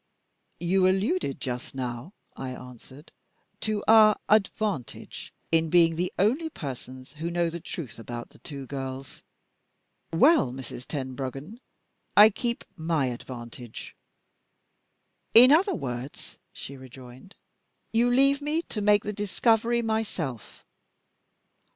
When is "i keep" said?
12.17-12.63